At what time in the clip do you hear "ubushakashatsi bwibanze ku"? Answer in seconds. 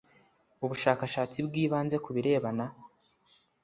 0.63-2.09